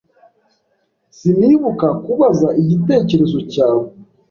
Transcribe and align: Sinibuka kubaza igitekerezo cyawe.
Sinibuka 1.17 1.87
kubaza 2.03 2.47
igitekerezo 2.61 3.39
cyawe. 3.51 3.85